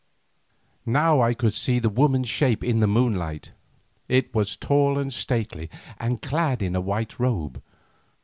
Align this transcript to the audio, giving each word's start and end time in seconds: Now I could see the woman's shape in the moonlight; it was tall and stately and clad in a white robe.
Now 0.87 1.21
I 1.21 1.35
could 1.35 1.53
see 1.53 1.77
the 1.77 1.87
woman's 1.87 2.27
shape 2.27 2.63
in 2.63 2.79
the 2.79 2.87
moonlight; 2.87 3.51
it 4.09 4.33
was 4.33 4.57
tall 4.57 4.97
and 4.97 5.13
stately 5.13 5.69
and 5.99 6.23
clad 6.23 6.63
in 6.63 6.75
a 6.75 6.81
white 6.81 7.19
robe. 7.19 7.61